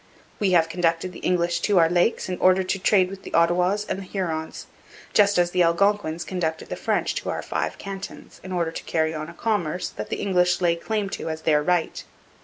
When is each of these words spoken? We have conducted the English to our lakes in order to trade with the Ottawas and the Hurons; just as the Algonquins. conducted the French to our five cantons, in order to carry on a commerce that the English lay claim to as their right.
We 0.39 0.49
have 0.53 0.67
conducted 0.67 1.11
the 1.13 1.19
English 1.19 1.59
to 1.59 1.77
our 1.77 1.87
lakes 1.87 2.27
in 2.27 2.39
order 2.39 2.63
to 2.63 2.79
trade 2.79 3.11
with 3.11 3.21
the 3.21 3.35
Ottawas 3.35 3.85
and 3.85 3.99
the 3.99 4.03
Hurons; 4.03 4.65
just 5.13 5.37
as 5.37 5.51
the 5.51 5.61
Algonquins. 5.61 6.23
conducted 6.23 6.69
the 6.69 6.75
French 6.75 7.13
to 7.17 7.29
our 7.29 7.43
five 7.43 7.77
cantons, 7.77 8.41
in 8.43 8.51
order 8.51 8.71
to 8.71 8.83
carry 8.85 9.13
on 9.13 9.29
a 9.29 9.35
commerce 9.35 9.89
that 9.89 10.09
the 10.09 10.15
English 10.19 10.59
lay 10.59 10.75
claim 10.75 11.07
to 11.11 11.29
as 11.29 11.43
their 11.43 11.61
right. 11.61 12.03